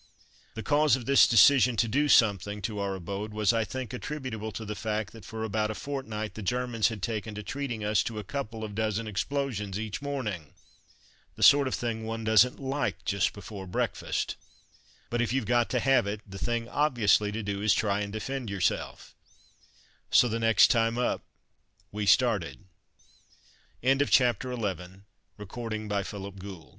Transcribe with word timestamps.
The 0.55 0.63
cause 0.63 0.95
of 0.95 1.05
this 1.05 1.27
decision 1.27 1.77
to 1.77 1.87
do 1.87 2.09
something, 2.09 2.59
to 2.63 2.79
our 2.79 2.95
abode 2.95 3.33
was, 3.33 3.53
I 3.53 3.63
think, 3.63 3.93
attributable 3.93 4.51
to 4.53 4.65
the 4.65 4.73
fact 4.73 5.13
that 5.13 5.25
for 5.25 5.43
about 5.43 5.69
a 5.69 5.75
fortnight 5.75 6.33
the 6.33 6.41
Germans 6.41 6.87
had 6.87 7.03
taken 7.03 7.35
to 7.35 7.43
treating 7.43 7.83
us 7.85 8.01
to 8.05 8.17
a 8.17 8.23
couple 8.23 8.63
of 8.63 8.73
dozen 8.73 9.05
explosions 9.07 9.79
each 9.79 10.01
morning 10.01 10.55
the 11.35 11.43
sort 11.43 11.67
of 11.67 11.75
thing 11.75 12.03
one 12.03 12.23
doesn't 12.23 12.59
like 12.59 13.05
just 13.05 13.31
before 13.31 13.67
breakfast; 13.67 14.37
but 15.11 15.21
if 15.21 15.31
you've 15.31 15.45
got 15.45 15.69
to 15.69 15.79
have 15.79 16.07
it, 16.07 16.21
the 16.27 16.39
thing 16.39 16.67
obviously 16.69 17.31
to 17.33 17.43
do 17.43 17.61
is 17.61 17.71
to 17.75 17.79
try 17.81 17.99
and 17.99 18.11
defend 18.11 18.49
yourself; 18.49 19.13
so 20.09 20.27
the 20.27 20.39
next 20.39 20.71
time, 20.71 20.97
up 20.97 21.21
we 21.91 22.07
started. 22.07 22.65
CHAPTER 23.83 24.07
XII 24.55 24.55
A 24.55 24.57
BRAIN 24.57 25.03
WAVE 25.37 25.37
MAKING 25.37 25.37
A 25.37 25.39
"FUNK 25.39 25.53
HOLE" 25.59 25.87
PLUGSTREET 25.91 26.33
WOOD 26.41 26.41
SNIPI 26.41 26.69